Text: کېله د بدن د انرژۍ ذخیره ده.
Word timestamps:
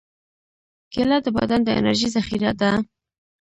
کېله 0.93 1.17
د 1.25 1.27
بدن 1.37 1.59
د 1.63 1.69
انرژۍ 1.79 2.09
ذخیره 2.15 2.51
ده. 2.61 2.71